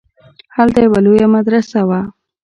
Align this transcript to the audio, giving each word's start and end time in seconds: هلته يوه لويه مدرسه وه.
هلته 0.55 0.79
يوه 0.85 0.99
لويه 1.05 1.27
مدرسه 1.37 1.79
وه. 1.89 2.01